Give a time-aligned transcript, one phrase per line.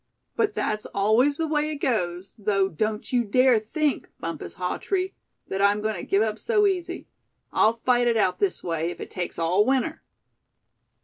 [0.35, 5.13] But that's always the way it goes; though don't you dare think Bumpus Hawtree,
[5.47, 7.07] that I'm going to give up so easy.
[7.53, 10.01] I'll fight it out this way if it takes all winter."